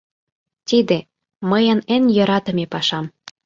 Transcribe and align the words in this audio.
—Тиде— 0.67 0.97
мыйын 1.49 1.79
эн 1.93 2.03
йӧратыме 2.15 2.65
пашам. 2.73 3.05